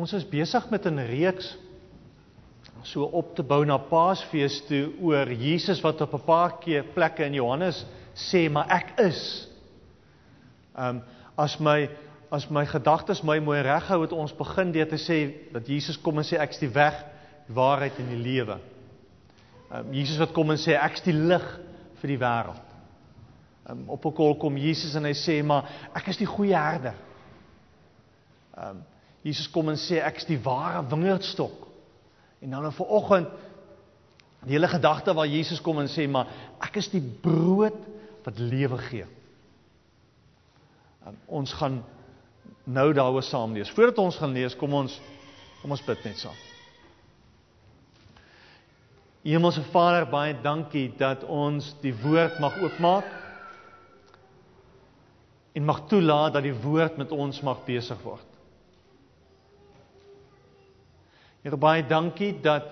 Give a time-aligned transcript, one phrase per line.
[0.00, 1.56] Ons is besig met 'n reeks
[2.82, 7.24] so op te bou na Paasfees toe oor Jesus wat op 'n paar keer plekke
[7.24, 7.84] in Johannes
[8.14, 9.48] sê maar ek is.
[10.76, 11.02] Ehm um,
[11.36, 11.90] as my
[12.30, 16.18] as my gedagtes my mooi reghou het ons begin deur te sê dat Jesus kom
[16.18, 17.04] en sê ek's die weg,
[17.46, 18.58] die waarheid en die lewe.
[19.70, 21.60] Ehm um, Jesus wat kom en sê ek's die lig
[22.00, 22.66] vir die wêreld.
[23.68, 25.64] Ehm um, op 'n kol kom Jesus en hy sê maar
[25.94, 26.94] ek is die goeie herder.
[28.56, 28.89] Ehm um,
[29.22, 31.66] Jesus kom en sê ek's die ware wingerdstok.
[32.40, 33.32] En dan vir oggend
[34.46, 36.30] die hele gedagte waar Jesus kom en sê maar
[36.64, 37.76] ek is die brood
[38.24, 39.08] wat lewe gee.
[41.06, 41.82] Um, ons gaan
[42.64, 43.72] nou daaroor saam lees.
[43.72, 44.96] Voordat ons gaan lees, kom ons
[45.60, 46.36] kom ons bid net saam.
[49.20, 53.10] Hemelse Vader, baie dankie dat ons die woord mag oopmaak
[55.52, 58.29] en mag toelaat dat die woord met ons mag besig word.
[61.40, 62.68] Here baie dankie dat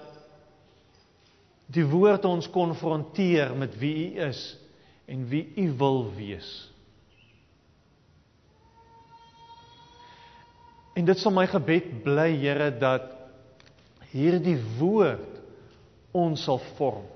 [1.72, 4.42] die woord ons konfronteer met wie U is
[5.08, 6.48] en wie U wil wees.
[10.97, 13.12] En dit sal my gebed bly Here dat
[14.12, 15.38] hierdie woord
[16.16, 17.06] ons sal vorm.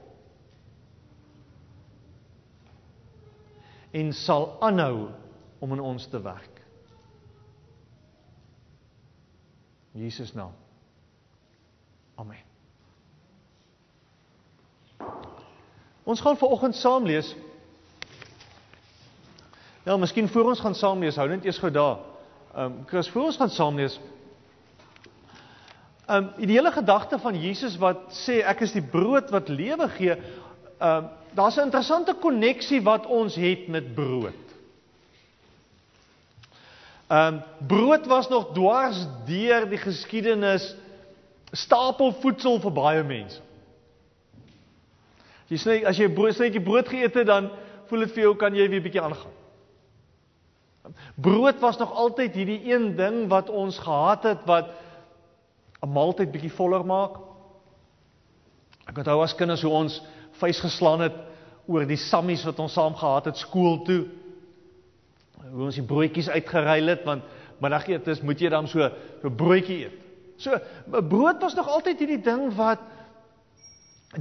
[3.92, 5.10] En sal aanhou
[5.60, 6.60] om in ons te werk.
[9.92, 10.61] Jesus naam.
[12.22, 12.38] Amen.
[16.02, 17.34] Ons gaan vanoggend saam lees.
[19.82, 21.98] Ja, miskien voor ons gaan saam lees, hou net eers gou daar.
[22.52, 23.96] Ehm um, Chris, voor ons gaan saam lees.
[26.06, 29.88] Ehm um, die hele gedagte van Jesus wat sê ek is die brood wat lewe
[29.96, 34.54] gee, ehm um, daar's 'n interessante koneksie wat ons het met brood.
[37.08, 40.74] Ehm um, brood was nog dwars deur die geskiedenis
[41.52, 43.40] stapel voedsel vir baie mense.
[45.52, 47.50] Jy sê as jy brood snytjie brood geëet het dan
[47.90, 49.34] voel dit vir jou kan jy weer bietjie aangaan.
[51.20, 54.72] Brood was nog altyd hierdie een ding wat ons gehad het wat
[55.82, 57.20] 'n maaltyd bietjie voller maak.
[58.88, 60.02] Ek onthou as kinders hoe ons
[60.40, 61.16] vuis geslaan het
[61.66, 64.06] oor die sammies wat ons saam gehad het skool toe.
[65.52, 67.22] Hoe ons die broodjies uitgeruil het want
[67.60, 70.01] middagetes moet jy dan so 'n broodjie eet.
[70.42, 70.58] So
[71.08, 72.80] brood was nog altyd hierdie ding wat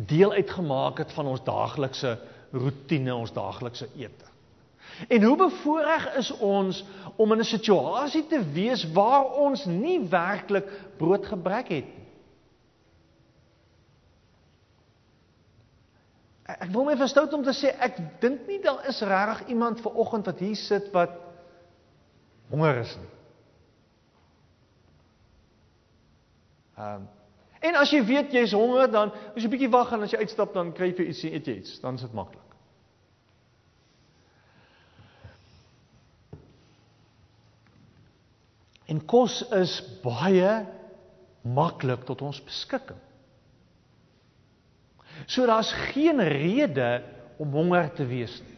[0.07, 2.19] deel uitgemaak het van ons daaglikse
[2.51, 4.29] rotine, ons daaglikse ete.
[5.07, 6.83] En hoe bevoorreg is ons
[7.15, 10.67] om in 'n situasie te wees waar ons nie werklik
[10.97, 12.07] broodgebrek het nie.
[16.59, 19.93] Ek wil my verstout om te sê ek dink nie daar is regtig iemand ver
[19.93, 21.09] oggend wat hier sit wat
[22.49, 23.20] honger is nie.
[26.77, 27.09] Ehm um,
[27.61, 30.53] en as jy weet jy's honger dan as jy bietjie wag en as jy uitstap
[30.55, 32.41] dan kry jy iets eet jy iets, dan is dit maklik.
[38.89, 40.55] En kos is baie
[41.45, 42.99] maklik tot ons beskikking.
[45.29, 47.03] So daar's geen rede
[47.37, 48.57] om honger te wees nie.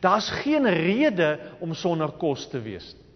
[0.00, 1.30] Daar's geen rede
[1.60, 3.09] om sonder kos te wees nie.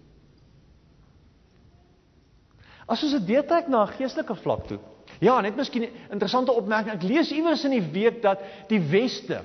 [2.86, 4.78] As ons dit deurtrek na 'n geestelike vlak toe.
[5.20, 6.94] Ja, net miskien interessante opmerking.
[6.94, 9.44] Ek lees iewers in die week dat die weste,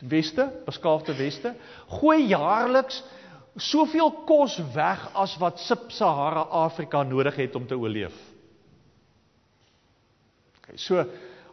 [0.00, 1.54] weste, beskaafde weste,
[1.88, 3.02] gooi jaarliks
[3.56, 8.14] soveel kos weg as wat Sub-Sahara Afrika nodig het om te oorleef.
[10.62, 11.04] Okay, so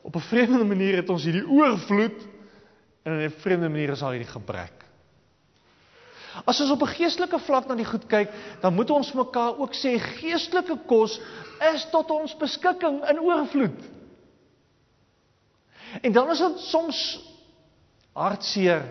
[0.02, 2.28] op 'n vreemde manier het ons hierdie oorvloed
[3.04, 4.87] en in 'n vreemde manier is daar hierdie gebrek.
[6.46, 8.30] As ons op 'n geestelike vlak na die goed kyk,
[8.62, 11.20] dan moet ons mekaar ook sê geestelike kos
[11.74, 13.80] is tot ons beskikking in oorvloed.
[16.02, 17.20] En dan is dit soms
[18.14, 18.86] hartseer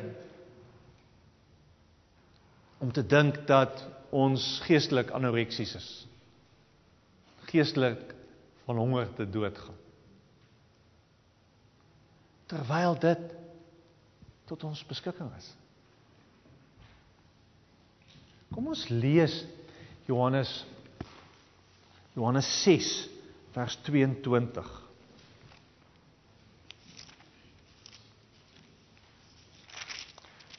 [2.79, 6.07] om te dink dat ons geestelik anoreksies is.
[7.51, 8.15] Geestelik
[8.65, 9.75] van honger te doodgaan.
[12.47, 13.34] Terwyl dit
[14.47, 15.54] tot ons beskikking is.
[18.54, 19.45] Kom ons lees
[20.07, 20.51] Johannes
[22.16, 22.91] Johannes 6
[23.53, 24.65] vers 22.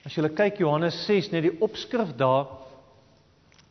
[0.05, 2.45] As jy kyk Johannes 6 net die opskrif daar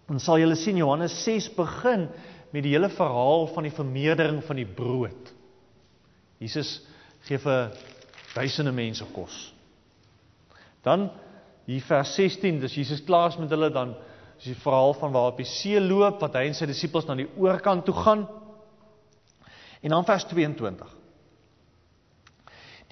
[0.06, 2.06] dan sal jy sien Johannes 6 begin
[2.52, 5.32] met die hele verhaal van die vermeerdering van die brood.
[6.38, 6.78] Jesus
[7.26, 7.72] gee vir
[8.34, 9.34] duisende mense kos.
[10.84, 11.08] Dan
[11.66, 13.96] hier vers 16, dis Jesus klaar met hulle dan
[14.36, 17.16] Dis die verhaal van waar op die see loop wat hy en sy disippels na
[17.16, 18.26] die oorkant toe gaan.
[19.80, 20.92] En dan vers 22.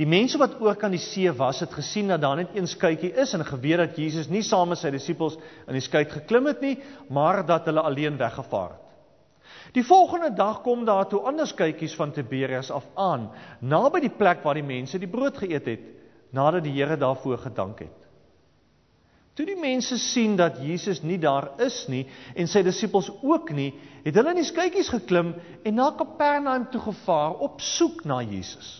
[0.00, 3.12] Die mense wat oor kan die see was, het gesien dat daar net een skuitjie
[3.20, 5.36] is en geweet dat Jesus nie saam met sy disippels
[5.68, 6.78] in die skuit geklim het nie,
[7.14, 8.80] maar dat hulle alleen weggevaar het.
[9.74, 13.28] Die volgende dag kom daar toe ander skuitjies van Tiberias af aan,
[13.60, 15.86] naby die plek waar die mense die brood geëet het,
[16.34, 18.03] nadat die Here daarvoor gedank het.
[19.34, 22.04] Toe die mense sien dat Jesus nie daar is nie
[22.38, 23.72] en sy disippels ook nie,
[24.04, 25.32] het hulle in die skuitjies geklim
[25.66, 28.76] en na Kapernaum toe gevaar op soek na Jesus.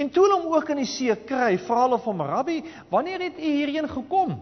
[0.00, 3.36] En toe hulle hom ook in die see kry, vra hulle van "Rabbi, wanneer het
[3.36, 4.38] u hierheen gekom?"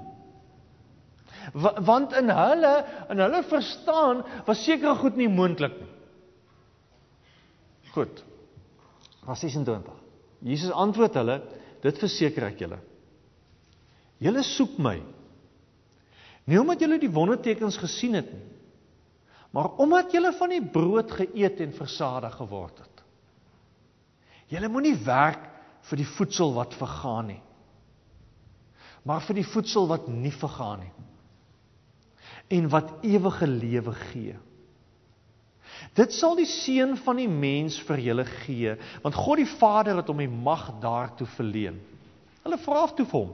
[1.82, 2.72] Want in hulle,
[3.10, 5.90] in hulle verstaan, was sekere goed nie moontlik nie.
[7.92, 8.22] Goed.
[9.26, 9.98] Vers 26.
[10.46, 11.40] Jesus antwoord hulle:
[11.82, 12.78] "Dit verseker ek julle.
[14.22, 15.00] Julle soek my
[16.46, 18.48] nie omdat julle die wondertekens gesien het nie,
[19.54, 23.02] maar omdat julle van die brood geëet en versadig geword het."
[24.52, 25.44] Julle moenie werk
[25.88, 27.40] vir die voedsel wat vergaan nie.
[29.08, 30.92] Maar vir die voedsel wat nie vergaan nie.
[32.58, 34.36] En wat ewige lewe gee.
[35.96, 40.10] Dit sal die seun van die mens vir julle gee, want God die Vader het
[40.12, 41.80] hom die mag daartoe verleen.
[42.44, 43.32] Hulle vra af toe vir hom: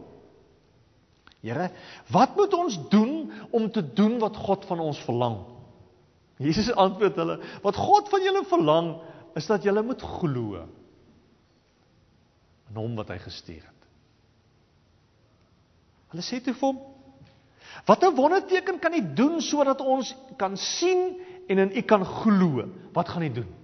[1.45, 1.69] Here,
[2.11, 5.39] wat moet ons doen om te doen wat God van ons verlang?
[6.43, 8.91] Jesus antwoord hulle: Wat God van julle verlang,
[9.39, 10.65] is dat julle moet glo
[12.69, 13.85] in hom wat hy gestuur het.
[16.13, 16.81] Hulle sê toe vir hom:
[17.87, 21.17] "Wat 'n wonderteken kan u doen sodat ons kan sien
[21.49, 22.69] en in u kan glo?
[22.93, 23.55] Wat gaan u doen?"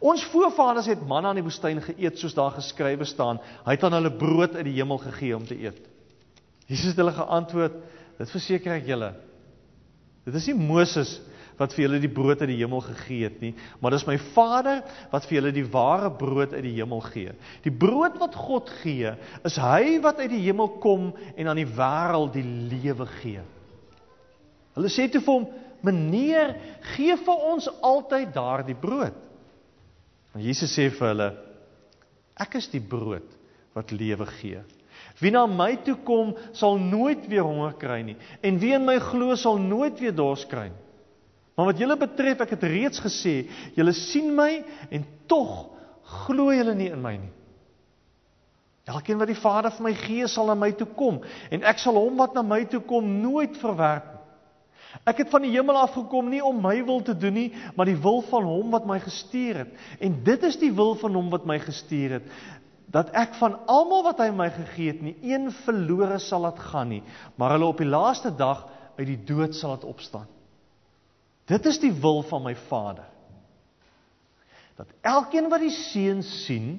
[0.00, 3.40] Ons voorvaders het manna in die woestyn geëet soos daar geskrywe staan.
[3.64, 5.80] Hy het aan hulle brood uit die hemel gegee om te eet.
[6.68, 7.80] Jesus het hulle geantwoord:
[8.18, 9.14] "Dit verseker ek julle.
[10.28, 11.16] Dit is nie Moses
[11.58, 14.82] wat vir julle die brood uit die hemel gegee het nie, maar dis my Vader
[15.10, 17.32] wat vir julle die ware brood uit die hemel gee.
[17.64, 19.10] Die brood wat God gee,
[19.48, 23.42] is hy wat uit die hemel kom en aan die wêreld die lewe gee.
[24.76, 25.48] Hulle sê toe vir hom:
[25.82, 26.54] "Meneer,
[26.94, 29.16] gee vir ons altyd daardie brood."
[30.34, 31.30] En Jesus sê vir hulle:
[32.38, 33.26] "Ek is die brood
[33.74, 34.62] wat lewe gee."
[35.18, 38.98] Wie na my toe kom, sal nooit weer honger kry nie, en wie in my
[39.02, 40.84] glo, sal nooit weer dors kry nie.
[41.58, 43.32] Maar wat julle betref, ek het reeds gesê,
[43.74, 44.60] julle sien my
[44.94, 45.72] en tog
[46.26, 47.32] glo julle nie in my nie.
[48.88, 51.18] Elkeen wat die Vader vir my gee, sal na my toe kom
[51.50, 54.18] en ek sal hom wat na my toe kom nooit verwerp nie.
[55.08, 57.88] Ek het van die hemel af gekom nie om my wil te doen nie, maar
[57.88, 59.74] die wil van hom wat my gestuur het.
[60.00, 62.30] En dit is die wil van hom wat my gestuur het,
[62.88, 66.88] dat ek van almal wat hy my gegee het, nie een verlore sal laat gaan
[66.88, 67.02] nie,
[67.36, 68.64] maar hulle op die laaste dag
[68.96, 70.28] uit die dood sal laat opstaan.
[71.48, 73.06] Dit is die wil van my Vader.
[74.76, 76.78] Dat elkeen wat die Seun sien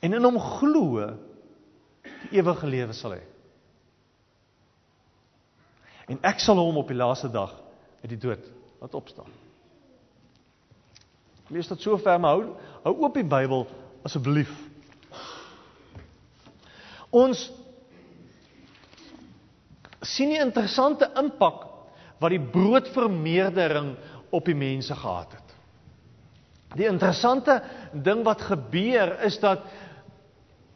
[0.00, 1.10] en in hom glo,
[2.02, 3.22] die ewige lewe sal hê.
[6.10, 7.52] En ek sal hom op die laaste dag
[8.02, 8.46] uit die dood
[8.80, 9.30] laat opstaan.
[11.50, 13.66] Lees dit so ver, maar hou hou oop die Bybel
[14.06, 14.50] asseblief.
[17.10, 17.50] Ons
[20.00, 21.66] sien 'n interessante impak
[22.18, 23.96] wat die broodvermeerdering
[24.30, 25.54] op die mense gehad het.
[26.76, 29.64] Die interessante ding wat gebeur is dat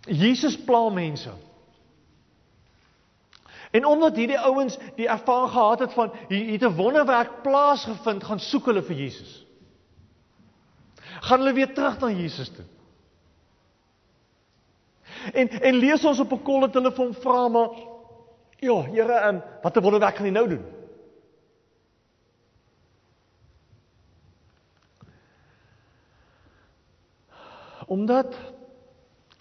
[0.06, 1.30] Jesus pla mense.
[3.74, 8.40] En omdat hierdie ouens die ervaring gehad het van hier het 'n wonderwerk plaasgevind, gaan
[8.40, 9.46] soek hulle vir Jesus.
[11.20, 12.64] Gaan hulle weer terug na Jesus toe.
[15.32, 17.70] En en lees ons op 'n kol dat hulle vir hom vra maar
[18.58, 20.64] ja, Here, um, wat 'n wonderwerk gaan hy nou doen?
[27.86, 28.34] Omdat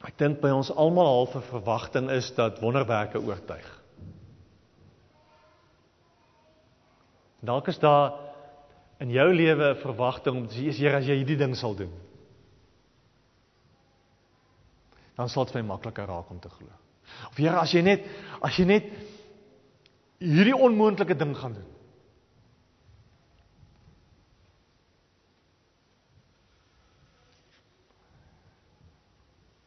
[0.04, 3.82] ek dink by ons almal half 'n verwagting is dat wonderwerke oortuig.
[7.40, 8.14] Dalk is daar
[9.00, 11.92] in jou lewe 'n verwagting om te sê, Here, as jy hierdie ding sal doen,
[15.18, 16.70] dan sal dit vir my makliker raak om te glo.
[17.30, 18.08] Of Here, as jy net
[18.42, 18.90] as jy net
[20.24, 21.74] hierdie onmoontlike ding gaan doen,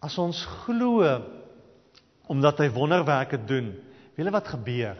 [0.06, 1.02] As ons glo
[2.30, 3.70] omdat hy wonderwerke doen,
[4.16, 4.98] weet jy wat gebeur?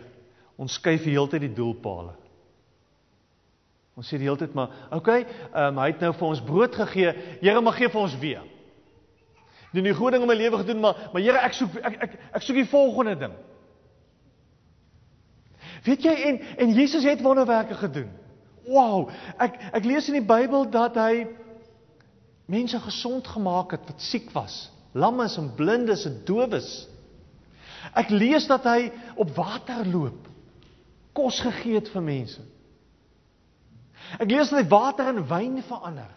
[0.59, 2.15] Ons skuif die hele tyd die doelpale.
[3.97, 7.13] Ons sê die hele tyd maar, okay, um, hy het nou vir ons brood gegee.
[7.43, 8.45] Here mag gee vir ons weer.
[9.77, 12.15] Doen die goeie ding in my lewe gedoen, maar maar Here, ek soek ek ek
[12.39, 13.35] ek soek die volgende ding.
[15.85, 18.09] Weet jy en en Jesus het wonderwerke gedoen.
[18.67, 21.27] Wow, ek ek lees in die Bybel dat hy
[22.51, 26.71] mense gesond gemaak het wat siek was, lammes en blindes en dowes.
[27.95, 30.27] Ek lees dat hy op water loop,
[31.15, 32.43] kos gegee het vir mense.
[34.17, 36.16] Ek lees dat hy water in wyn verander.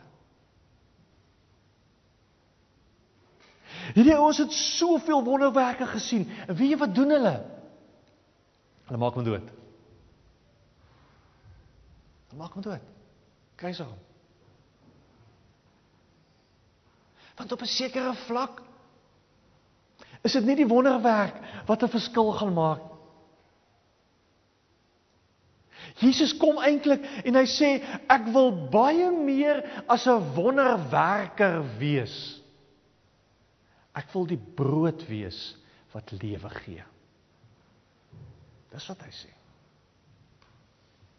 [3.93, 6.27] Hierdie ouens het soveel wonderwerke gesien.
[6.47, 7.35] En weet jy wat doen hulle?
[8.89, 9.49] Hulle maak hom dood.
[12.29, 12.85] Hulle maak hom dood.
[13.59, 13.97] Keiser hom.
[17.39, 18.61] Want op 'n sekere vlak
[20.21, 22.81] is dit nie die wonderwerk wat 'n verskil gaan maak.
[25.99, 32.38] Jesus kom eintlik en hy sê ek wil baie meer as 'n wonderwerker wees.
[33.97, 35.39] Ek wil die brood wees
[35.93, 36.83] wat lewe gee.
[38.69, 39.31] Dis wat hy sê.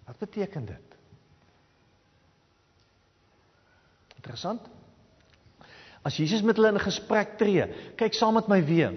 [0.06, 0.96] Wat beteken dit?
[4.20, 4.66] Interessant.
[6.06, 7.66] As Jesus met hulle in gesprek tree,
[7.98, 8.94] kyk saam met my weer.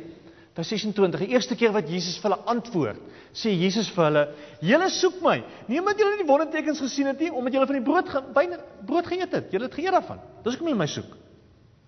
[0.53, 1.23] Vers 26.
[1.23, 2.99] Die eerste keer wat Jesus vir hulle antwoord,
[3.33, 4.23] sê Jesus vir hulle:
[4.61, 7.87] "Julle soek my, nie omdat julle die wondertekens gesien het nie, omdat julle van die
[7.87, 9.49] brood byna brood geëet het.
[9.51, 10.21] Julle het geëet daarvan.
[10.43, 11.17] Dis hoekom julle my soek."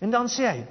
[0.02, 0.66] En dan sê hy: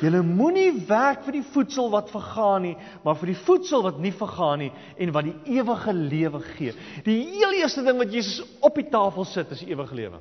[0.00, 4.12] "Julle moenie werk vir die voedsel wat vergaan nie, maar vir die voedsel wat nie
[4.12, 8.74] vergaan nie en wat die ewige lewe gee." Die heel eerste ding wat Jesus op
[8.74, 10.20] die tafel sit is ewige lewe.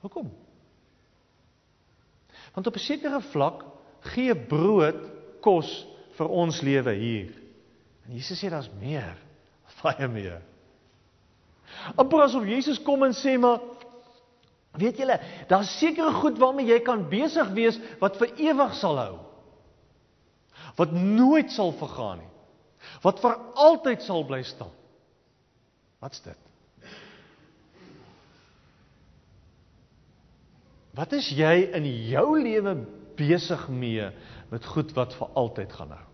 [0.00, 0.30] Hoekom?
[2.54, 3.64] Want op 'n sekere vlak
[4.00, 5.00] gee brood
[5.40, 5.86] kos
[6.16, 7.32] vir ons lewe hier.
[8.06, 9.16] En Jesus sê daar's meer,
[9.82, 10.42] baie meer.
[11.96, 13.60] Amper asof Jesus kom en sê maar
[14.80, 15.18] weet julle,
[15.50, 19.14] daar's sekere goed waarmee jy kan besig wees wat vir ewig sal hou.
[20.76, 22.32] Wat nooit sal vergaan nie.
[23.02, 24.74] Wat vir altyd sal bly staan.
[26.02, 26.42] Wat's dit?
[30.96, 32.76] Wat is jy in jou lewe
[33.16, 34.08] besig mee
[34.52, 36.04] met goed wat vir altyd gaan hou?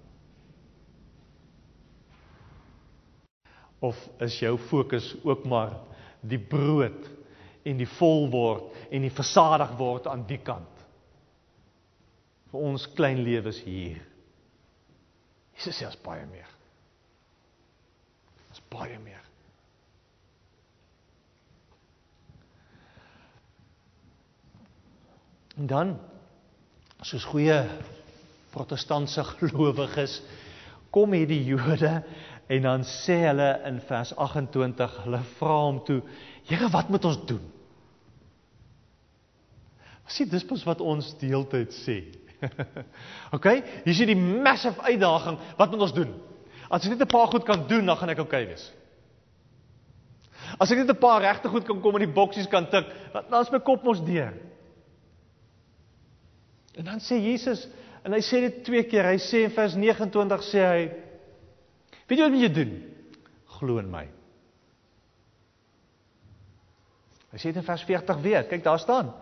[3.90, 5.74] Of is jou fokus ook maar
[6.22, 7.11] die brood
[7.64, 10.68] en die vol word en die versadig word aan die kant?
[12.52, 14.00] Vir ons klein lewens hier.
[15.56, 16.48] Jesus sê as baie meer.
[18.52, 19.20] As baie meer.
[25.56, 25.96] En dan
[27.04, 27.58] soos goeie
[28.52, 30.20] protestantse gelowiges
[30.92, 31.94] kom hierdie Jode
[32.52, 36.00] en dan sê hulle in vers 28 hulle vra hom toe
[36.48, 37.44] Here wat moet ons doen?
[40.06, 41.98] Sien dis pas wat ons deeltyd sê.
[43.36, 43.48] OK,
[43.84, 46.14] hier is die massive uitdaging, wat moet ons doen?
[46.72, 48.64] As ek net 'n paar goed kan doen, dan gaan ek okay wees.
[50.58, 53.40] As ek net 'n paar regte goed kan kom in die boksies kan tik, dan
[53.40, 54.34] is my kop mos deur.
[56.74, 57.68] En dan sê Jesus
[58.04, 59.04] en hy sê dit twee keer.
[59.04, 60.82] Hy sê in vers 29 sê hy
[62.08, 62.72] Weet jy wat moet jy doen?
[63.56, 64.04] Glo in my.
[67.32, 68.44] Hy sê dit in vers 40 weer.
[68.48, 69.12] Kyk daar staan.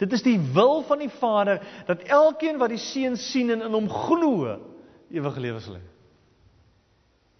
[0.00, 3.76] Dit is die wil van die Vader dat elkeen wat die Seun sien en in
[3.76, 4.56] hom glo,
[5.10, 5.84] ewige lewe sal hê.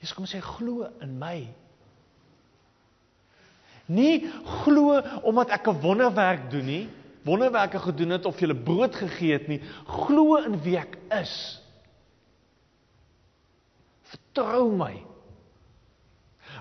[0.00, 1.40] Jesus kom sê glo in my.
[3.90, 4.30] Nie
[4.62, 6.86] glo omdat ek 'n wonderwerk doen nie
[7.22, 11.34] wonderwerke gedoen het of jy brood gegee het nie, glo in wie ek is.
[14.10, 14.94] Vertrou my.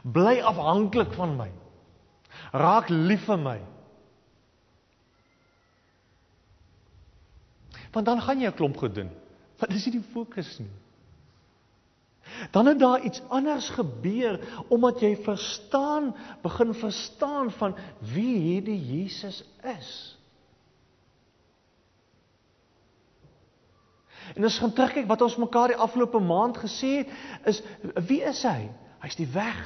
[0.03, 1.49] Bly afhanklik van my.
[2.51, 3.60] Raak lief vir my.
[7.94, 9.10] Want dan gaan jy 'n klomp gedoen.
[9.60, 10.72] Wat is nie die fokus nie.
[12.51, 14.39] Dan het daar iets anders gebeur
[14.70, 20.18] omdat jy verstaan, begin verstaan van wie hierdie Jesus is.
[24.36, 27.13] En ons gaan terugkyk wat ons mekaar die afgelope maand gesê het,
[27.50, 27.62] is
[28.08, 28.70] wie is hy?
[29.01, 29.58] Hy's die weg,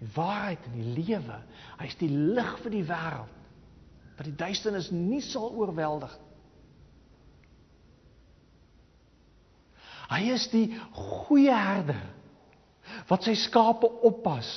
[0.00, 1.38] die waarheid en die lewe.
[1.80, 3.36] Hy's die lig vir die wêreld
[4.20, 6.30] wat die duisternis nie sal oorweldig nie.
[10.10, 12.02] Hy is die goeie herder
[13.08, 14.48] wat sy skape oppas.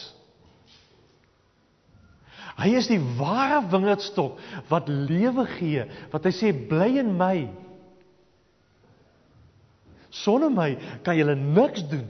[2.57, 7.35] Hy is die ware wingerdstok wat lewe gee, wat hy sê bly in my
[10.13, 12.05] Sonder my kan julle niks doen.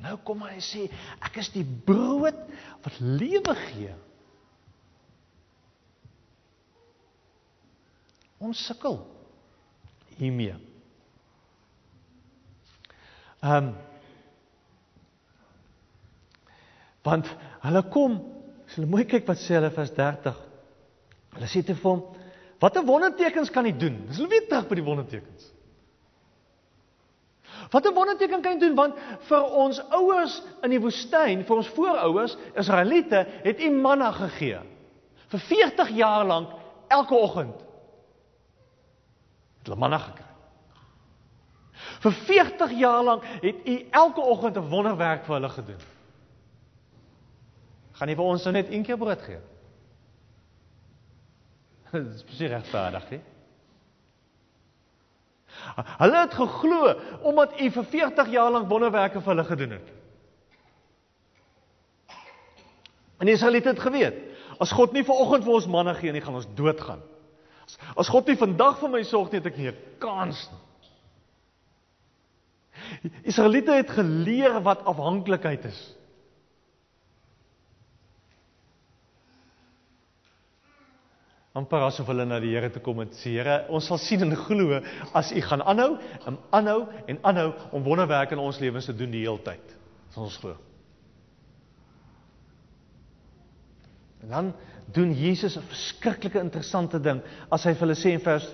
[0.00, 0.86] Nou kom hy sê
[1.20, 2.36] ek is die brood
[2.84, 3.94] wat lewe gee.
[8.40, 9.00] Ons sukkel
[10.16, 10.56] hiermee.
[13.40, 13.70] Ehm um,
[17.00, 17.28] want
[17.62, 18.18] hulle kom,
[18.68, 20.40] as hulle mooi kyk wat sê hulle vers 30.
[21.36, 22.02] Hulle sê te hom,
[22.60, 25.48] "Watter wondertekens kan hy doen?" Dis hulle weer terug by die wondertekens.
[27.70, 28.94] Wat 'n wonderteken kan hy doen want
[29.28, 34.58] vir ons ouers in die woestyn, vir ons voorouers, Israeliete, het U manna gegee.
[35.28, 36.50] Vir 40 jaar lank
[36.88, 37.60] elke oggend.
[39.58, 40.26] Het hulle manna gekry.
[42.00, 45.82] Vir 40 jaar lank het U elke oggend 'n wonderwerk vir hulle gedoen.
[47.92, 49.38] Gaan nie vir ons nou net een keer brood gee?
[51.92, 53.20] Dit is presies regverdig, hè?
[55.98, 59.92] Hulle het geglo omdat U vir 40 jaar lank wonderwerke vir hulle gedoen het.
[63.20, 64.16] En Israeliete het geweet,
[64.58, 67.02] as God nie vanoggend vir ons manne gee nie, gaan ons doodgaan.
[67.66, 70.66] As, as God nie vandag vir my sorg nie, het ek nie 'n kans nie.
[73.28, 75.80] Israeliete het geleer wat afhanklikheid is.
[81.60, 84.34] Amper asof hulle na die Here toe kom en sê Here, ons sal sien en
[84.36, 84.80] glo
[85.16, 85.92] as U gaan aanhou,
[86.26, 89.76] en aanhou en aanhou om wonderwerke in ons lewens te doen die hele tyd.
[90.08, 90.56] Dis ons glo.
[94.20, 94.52] En dan
[94.92, 98.46] doen Jesus 'n verskriklike interessante ding as hy vir hulle sê in vers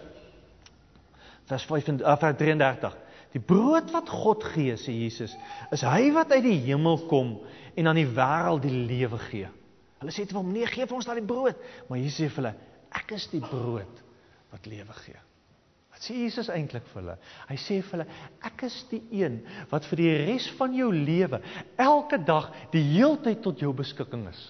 [1.46, 2.96] vers 5 af vers 33.
[3.32, 5.36] Die brood wat God gee, sê Jesus,
[5.70, 7.40] is hy wat uit die hemel kom
[7.76, 9.48] en aan die wêreld die lewe gee.
[10.00, 11.56] Hulle sê te hom: "Nee, gee vir ons daai brood."
[11.88, 12.54] Maar Jesus sê vir hulle:
[12.94, 14.02] Ek is die brood
[14.52, 15.18] wat lewe gee.
[15.96, 17.16] Wat sê Jesus eintlik vir hulle?
[17.48, 18.06] Hy sê vir hulle,
[18.44, 19.38] ek is die een
[19.70, 21.40] wat vir die res van jou lewe
[21.80, 24.42] elke dag die heeltyd tot jou beskikking is.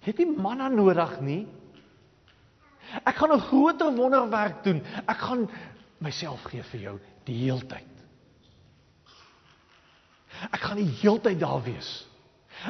[0.00, 1.42] Jy het nie manna nodig nie.
[3.04, 4.80] Ek gaan 'n groter wonderwerk doen.
[5.06, 5.48] Ek gaan
[6.00, 6.96] myself gee vir jou
[7.26, 7.94] die heeltyd.
[10.52, 12.06] Ek gaan die heeltyd daar wees.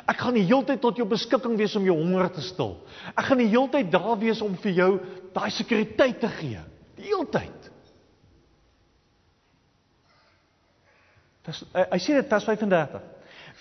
[0.05, 2.75] Ek gaan die heeltyd tot jou beskikking wees om jou honger te stil.
[3.15, 4.91] Ek gaan die heeltyd daar wees om vir jou
[5.37, 6.63] daai sekuriteit te gee.
[6.99, 7.71] Die heeltyd.
[11.47, 13.13] Dis hy sê dit vers 35.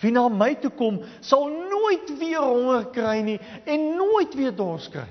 [0.01, 3.37] Wie na my toe kom, sal nooit weer honger kry nie
[3.69, 5.07] en nooit weer dors kry.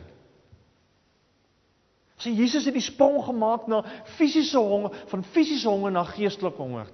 [2.20, 3.80] Sien Jesus het die sprong gemaak na
[4.16, 6.90] fisiese honger, van fisiese honger na geestelike honger.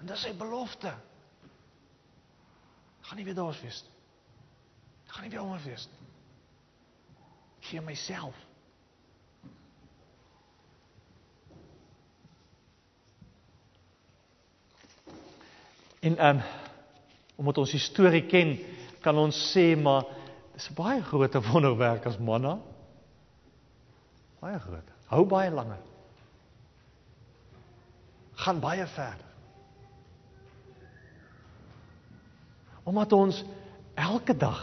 [0.00, 0.92] En dis sy belofte
[3.02, 3.92] gaan nie weer daar wees nie.
[5.12, 6.08] Gaan nie weer honger wees nie.
[7.58, 8.36] Ek gee myself.
[16.02, 16.42] En ehm um,
[17.36, 18.58] omdat ons storie ken,
[19.00, 20.04] kan ons sê maar
[20.54, 22.58] dis 'n baie groot wonderwerk as manna.
[24.40, 24.88] Baie groot.
[25.06, 25.78] Hou baie langer.
[28.34, 29.31] Gaan baie verder.
[32.82, 33.44] Omdat ons
[33.94, 34.62] elke dag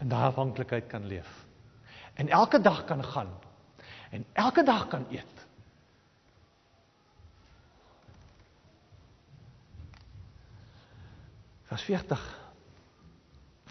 [0.00, 1.28] in daardie afhanklikheid kan leef.
[2.14, 3.30] En elke dag kan gaan.
[4.10, 5.46] En elke dag kan eet.
[11.68, 12.22] Vers 40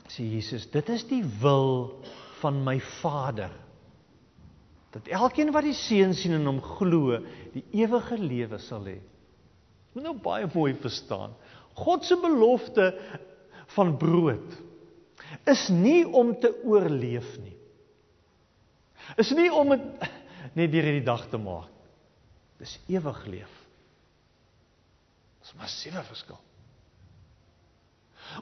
[0.08, 1.98] sê Jesus, dit is die wil
[2.40, 3.52] van my Vader
[4.94, 7.20] dat elkeen wat die seun sien en hom glo,
[7.54, 8.96] die ewige lewe sal hê.
[9.94, 11.36] Moet nou baie mooi verstaan.
[11.78, 12.88] God se belofte
[13.76, 14.58] van brood
[15.48, 17.56] is nie om te oorleef nie.
[19.20, 20.08] Is nie om dit
[20.60, 21.72] net deur hierdie dag te maak.
[22.58, 23.54] Dis ewig leef.
[25.42, 26.40] Dis 'n massiewe verskil.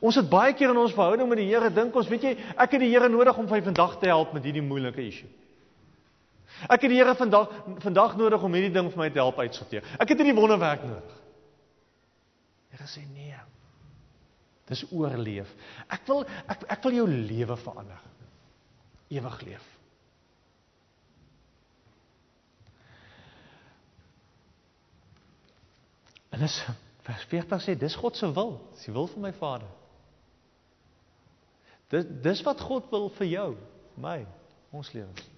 [0.02, 2.72] Ons het baie keer in ons verhouding met die Here dink ons, weet jy, ek
[2.72, 5.30] het die Here nodig om vir vandag te help met hierdie moeilike issue.
[6.70, 7.52] Ek het die Here vandag
[7.84, 9.84] vandag nodig om hierdie ding vir my te help uitsorteer.
[10.00, 11.20] Ek het hierdie wonderwerk nodig.
[12.72, 13.55] Here sê nee.
[14.70, 15.52] Dis oorleef.
[15.94, 18.02] Ek wil ek ek wil jou lewe verander.
[19.14, 19.72] Ewig leef.
[26.36, 26.56] En dis
[27.06, 29.70] vers 40 sê dis God se wil, dis die wil van my Vader.
[31.94, 33.48] Dis dis wat God wil vir jou,
[34.02, 34.18] my,
[34.76, 35.30] ons lewens.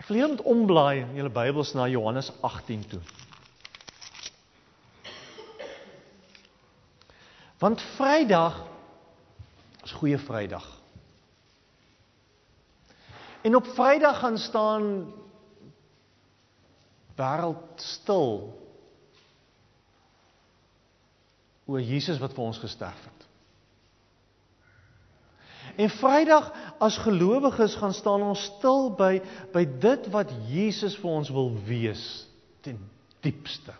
[0.00, 3.02] Ek wil net omblaai in julle Bybels na Johannes 18 toe.
[7.66, 8.62] Want Vrydag
[9.82, 10.66] is goeie Vrydag.
[13.42, 15.12] En op Vrydag gaan staan
[17.16, 18.36] wêreld stil
[21.64, 23.26] oor Jesus wat vir ons gesterf het.
[25.74, 29.18] En Vrydag as gelowiges gaan staan ons stil by
[29.56, 32.06] by dit wat Jesus vir ons wil wees
[32.62, 32.78] ten
[33.26, 33.74] diepste.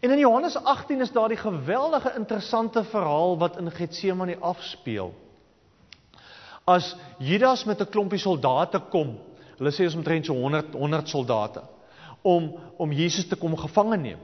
[0.00, 5.14] En in Johannes 18 is daar die geweldige interessante verhaal wat in Getsemane afspeel.
[6.64, 9.18] As Judas met 'n klompie soldate kom,
[9.56, 11.62] hulle sê ons omtrent so 100 100 soldate
[12.22, 14.18] om om Jesus te kom gevange neem.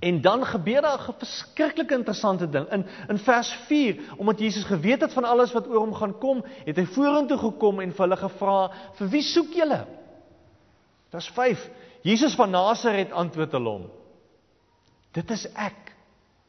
[0.00, 2.68] En dan gebeur daar 'n verskriklike interessante ding.
[2.70, 6.44] In in vers 4, omdat Jesus geweet het van alles wat oor hom gaan kom,
[6.64, 9.86] het hy vorentoe gekom en vir hulle gevra: "Vir wie soek julle?"
[11.10, 11.70] Vers 5.
[12.02, 13.90] Jesus van Nasaret antwoord hulle hom:
[15.12, 15.92] "Dit is ek,"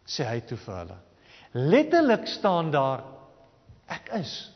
[0.06, 0.98] sê hy toe vir hulle.
[1.54, 3.04] Letterlik staan daar:
[3.88, 4.52] "Ek is."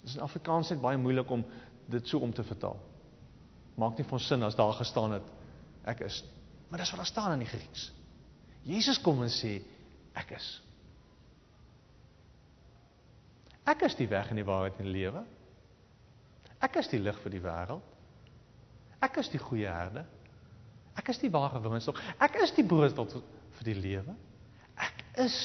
[0.00, 1.44] Dit is in Afrikaans net baie moeilik om
[1.86, 2.78] dit so om te vertaal.
[3.78, 5.34] Maak nie van sin as daar gestaan het
[5.88, 6.22] ek is.
[6.68, 7.92] Maar dis wat daar staan in die Grieks.
[8.62, 9.58] Jesus kom en sê
[10.18, 10.48] ek is.
[13.68, 15.22] Ek is die weg en die waarheid en die lewe.
[16.64, 17.87] Ek is die lig vir die wêreld.
[19.04, 20.04] Ek is die goeie herde.
[20.98, 22.00] Ek is die ware wingerdstok.
[22.18, 23.14] Ek is die brood tot
[23.58, 24.14] vir die lewe.
[24.78, 25.36] Ek is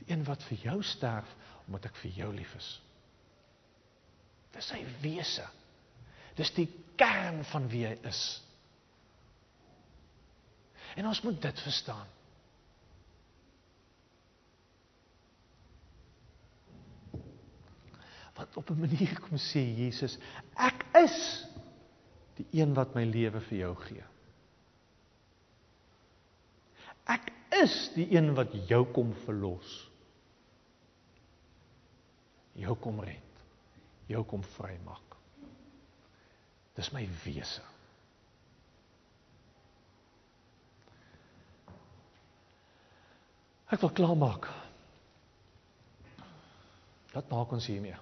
[0.00, 1.30] die een wat vir jou sterf
[1.66, 2.68] omdat ek vir jou lief is.
[4.54, 5.44] Dis sy wese.
[6.36, 6.68] Dis die
[7.00, 8.20] kern van wie hy is.
[10.96, 12.06] En ons moet dit verstaan.
[18.36, 20.18] Wat op 'n manier kom sê Jesus,
[20.54, 21.45] ek is
[22.36, 24.04] die een wat my lewe vir jou gee.
[27.06, 27.30] Ek
[27.62, 29.76] is die een wat jou kom verlos.
[32.56, 33.22] Jou kom red.
[34.10, 35.16] Jou kom vrymaak.
[36.76, 37.64] Dis my wese.
[43.72, 44.46] Ek wil klaarmaak.
[47.16, 47.96] Wat maak ons hiermee?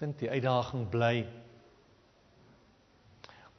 [0.00, 1.14] Dink die uitdaging bly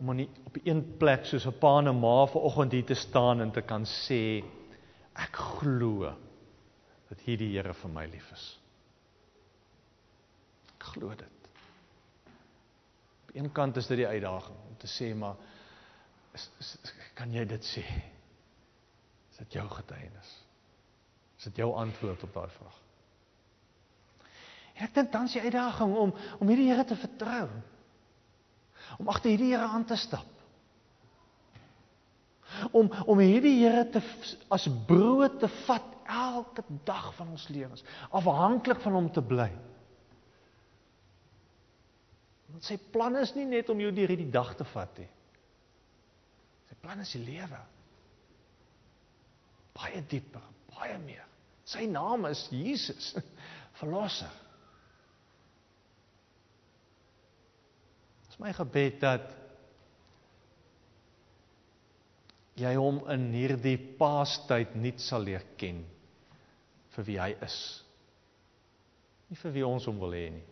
[0.02, 2.86] om aan die, op die een plek soos 'n pa en 'n ma vanoggend hier
[2.86, 4.44] te staan en te kan sê
[5.14, 6.16] ek glo
[7.10, 8.60] dat hierdie Here vir my lief is.
[10.76, 11.50] Ek glo dit.
[13.24, 15.36] Op een kant is dit die uitdaging om te sê maar
[16.34, 16.78] is, is,
[17.14, 17.84] kan jy dit sê?
[19.32, 20.32] Is dit jou getuienis?
[21.38, 22.80] Is dit jou antwoord op daai vraag?
[24.82, 27.48] Ek dink dan is die uitdaging om om hierdie Here te vertrou.
[29.00, 30.28] Om agter hierdie Here aan te stap.
[32.72, 34.02] Om om hierdie Here te
[34.50, 39.48] as brood te vat elke dag van ons lewens, afhanklik van hom te bly.
[42.52, 45.08] Want sy plan is nie net om jou deur hierdie dag te vat nie.
[46.68, 47.62] Sy plan is die lewe.
[49.78, 51.28] Baie dieper, baie meer.
[51.64, 53.14] Sy naam is Jesus,
[53.80, 54.34] verlosser.
[58.42, 59.28] Dit is my gebed dat
[62.58, 65.84] jy hom in hierdie paastyd nuut sal leer ken
[66.96, 67.58] vir wie hy is.
[69.30, 70.48] Nie vir wie ons hom wil hê nie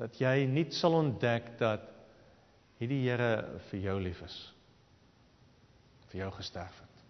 [0.00, 1.84] dat jy nie sal ontdek dat
[2.80, 4.38] hierdie Here vir jou lief is.
[6.10, 7.04] vir jou gesterf het.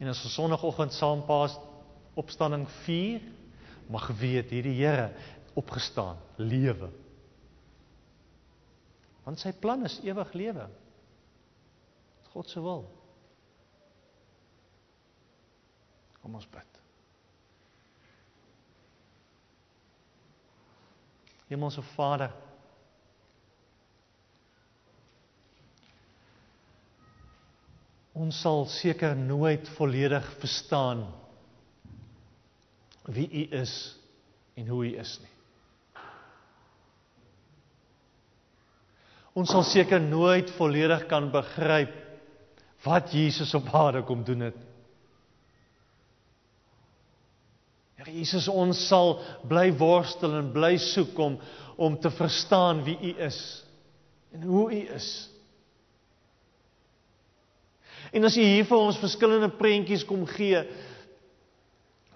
[0.00, 1.58] En as ons sonoggend saam paas
[2.18, 3.20] opstanding 4
[3.90, 5.10] mag weet hierdie Here
[5.58, 6.90] opgestaan, lewe.
[9.22, 10.66] Want sy plan is ewig lewe.
[12.32, 12.86] God se wil.
[16.22, 16.78] Kom ons bid.
[21.50, 22.32] Hemelse Vader.
[28.12, 31.06] Ons sal seker nooit volledig verstaan
[33.12, 33.74] wie U is
[34.54, 35.31] en hoe U is nie.
[39.32, 41.94] Ons sal seker nooit volledig kan begryp
[42.84, 44.58] wat Jesus op aarde kom doen het.
[47.96, 49.14] Here Jesus, ons sal
[49.48, 51.40] bly worstel en bly soek om
[51.82, 53.38] om te verstaan wie U is
[54.36, 55.06] en hoe U is.
[58.12, 60.60] En as U hier vir ons verskillende prentjies kom gee,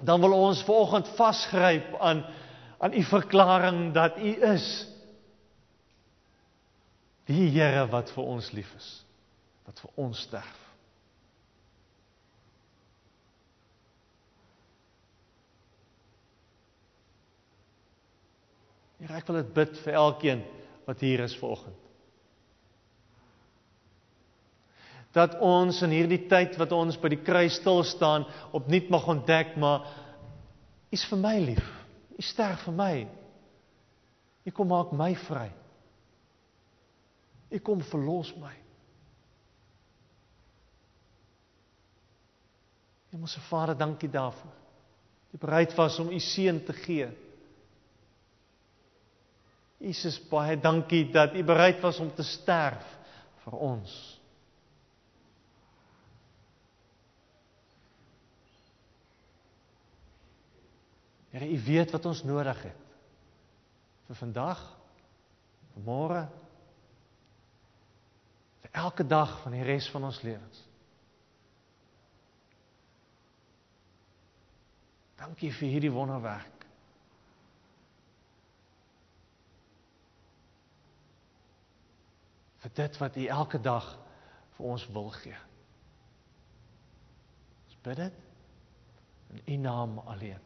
[0.05, 2.27] dan wil ons vanoggend vasgryp aan
[2.77, 4.67] aan U verklaring dat U is
[7.27, 8.91] die Here wat vir ons lief is,
[9.67, 10.63] wat vir ons sterf.
[19.01, 20.47] Here, ek wil dit bid vir elkeen
[20.87, 21.83] wat hier is vanoggend.
[25.17, 29.55] Dat ons in hierdie tyd wat ons by die kruis stil staan, opnuut mag ontdek
[29.61, 29.87] maar
[30.93, 31.65] U's vir my lief.
[32.17, 32.93] U sterf vir my.
[34.47, 35.49] U kom maak my vry.
[37.51, 38.55] U kom verlos my.
[43.15, 44.53] Hemelse Vader, dankie daarvoor.
[45.31, 47.09] U bereid was om u seun te gee.
[49.79, 52.87] Jesus, baie dankie dat u bereid was om te sterf
[53.45, 53.95] vir ons.
[61.31, 62.83] Here, u weet wat ons nodig het.
[64.09, 64.63] Vir vandag,
[65.75, 66.23] vir môre,
[68.77, 70.65] elke dag van die res van ons lewens.
[75.17, 76.67] Dankie vir hierdie wonderwerk.
[82.65, 83.89] Vir dit wat U elke dag
[84.59, 85.39] vir ons wil gee.
[87.65, 88.21] Ons bid dit
[89.31, 90.45] in U naam alleen.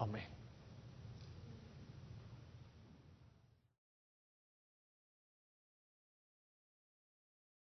[0.00, 0.35] Amen.